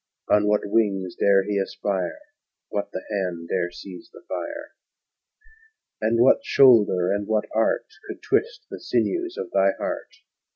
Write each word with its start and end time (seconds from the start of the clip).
On 0.29 0.47
what 0.47 0.61
wings 0.63 1.15
dare 1.15 1.43
he 1.43 1.59
aspire? 1.59 2.17
What 2.69 2.89
the 2.91 3.03
hand 3.11 3.47
dare 3.49 3.69
seize 3.69 4.09
the 4.11 4.23
fire? 4.27 4.71
And 6.01 6.19
what 6.19 6.43
shoulder 6.43 7.11
and 7.11 7.27
what 7.27 7.45
art 7.53 7.85
Could 8.07 8.23
twist 8.23 8.65
the 8.71 8.79
sinews 8.79 9.37
of 9.37 9.51
thy 9.51 9.73
heart? 9.77 10.09